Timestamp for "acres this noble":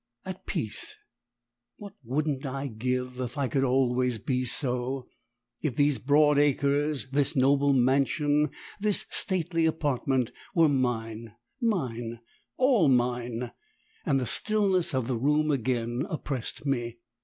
6.39-7.71